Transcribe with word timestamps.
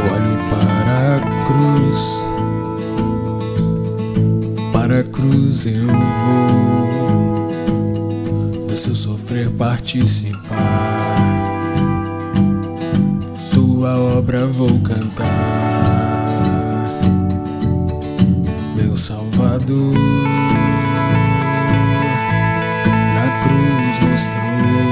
eu 0.00 0.12
olho 0.12 0.38
para 0.48 1.16
a 1.16 1.20
cruz. 1.46 2.26
Para 4.72 5.00
a 5.00 5.04
cruz 5.04 5.66
eu 5.66 5.86
vou. 5.86 6.90
Do 8.66 8.76
seu 8.76 8.94
sofrer 8.94 9.50
participar. 9.50 11.16
Tua 13.52 13.96
obra 14.18 14.46
vou 14.46 14.78
cantar. 14.80 15.28
Meu 18.76 18.96
Salvador. 18.96 19.94
Na 23.14 23.40
cruz 23.42 24.00
mostrou. 24.08 24.89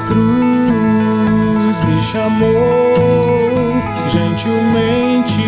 Cruz 0.00 1.80
me 1.84 2.02
chamou, 2.02 2.94
gentilmente 4.08 5.42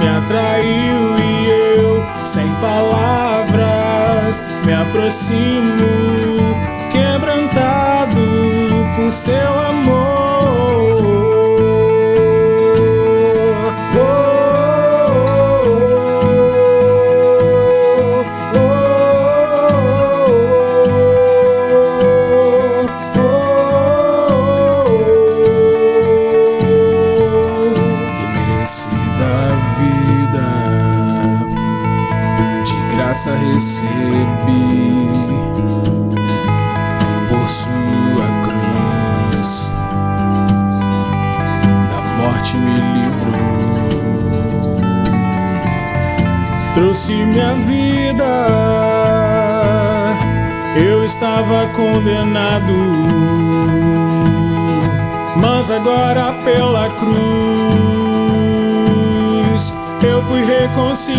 me 0.00 0.08
atraiu 0.18 1.16
e 1.18 1.48
eu, 1.76 2.04
sem 2.24 2.48
palavras, 2.54 4.44
me 4.64 4.72
aproximo, 4.72 6.56
quebrantado 6.90 8.20
por 8.94 9.12
seu 9.12 9.58
amor. 9.58 9.99
Graça 33.10 33.34
recebi 33.34 34.06
por 37.28 37.48
sua 37.48 38.28
cruz, 38.44 39.72
da 41.90 42.00
morte 42.22 42.56
me 42.56 42.74
livrou, 43.02 44.38
trouxe 46.72 47.12
minha 47.12 47.54
vida. 47.54 48.46
Eu 50.76 51.04
estava 51.04 51.66
condenado, 51.70 52.74
mas 55.34 55.68
agora 55.72 56.32
pela 56.44 56.88
cruz 56.90 57.89
eu 60.20 60.24
fui 60.24 60.44
reconciliado 60.44 61.16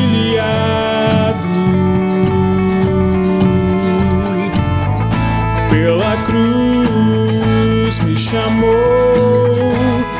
pela 5.72 6.18
cruz 6.18 8.00
me 8.02 8.16
chamou, 8.16 9.74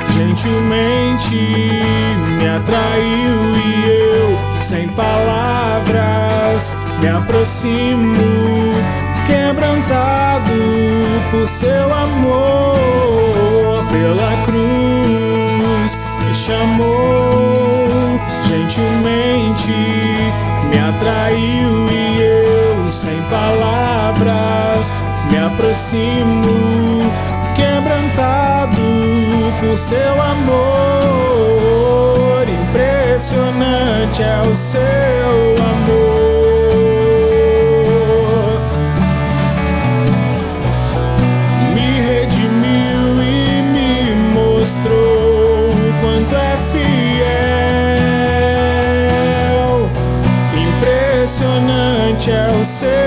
gentilmente 0.10 1.36
me 2.40 2.48
atraiu 2.48 3.56
e 3.56 3.86
eu, 3.88 4.36
sem 4.60 4.88
palavras, 4.90 6.74
me 7.00 7.08
aproximo, 7.08 8.16
quebrantado 9.28 10.54
por 11.30 11.48
seu 11.48 11.94
amor. 11.94 12.72
Pela 13.92 14.38
cruz 14.44 16.00
me 16.26 16.34
chamou, 16.34 18.01
aproximo, 25.52 27.02
quebrantado 27.56 28.82
por 29.60 29.78
seu 29.78 30.22
amor. 30.22 31.62
Impressionante 32.48 34.24
é 34.24 34.42
o 34.50 34.56
seu 34.56 35.56
amor. 35.60 36.32
Me 41.74 42.02
redimiu 42.02 43.22
e 43.22 43.62
me 43.74 44.16
mostrou 44.34 45.70
quanto 46.00 46.36
é 46.36 46.58
fiel. 46.72 47.12
Impressionante 50.54 52.32
é 52.32 52.48
o 52.60 52.66
seu 52.66 53.01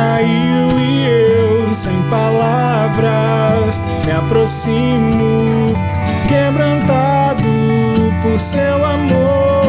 me 0.00 0.06
atraiu 0.06 0.78
e 0.78 1.04
eu, 1.04 1.72
sem 1.72 2.00
palavras, 2.04 3.82
me 4.06 4.12
aproximo, 4.12 5.74
quebrantado 6.26 7.44
por 8.22 8.38
seu 8.40 8.84
amor. 8.84 9.60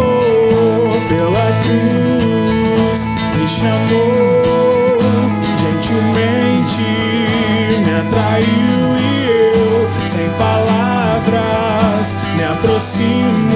Pela 1.09 1.52
cruz 1.64 3.06
me 3.36 3.47
chamou, 3.47 4.97
gentilmente 5.58 6.84
me 7.86 7.94
atraiu 8.00 8.98
e 8.98 9.25
eu, 9.53 10.06
sem 10.06 10.30
palavras, 10.31 12.16
me 12.38 12.44
aproximo, 12.46 13.50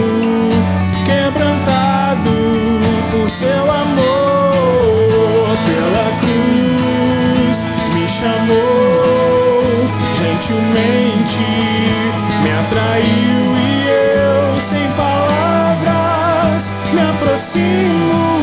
aproximo, 17.36 18.35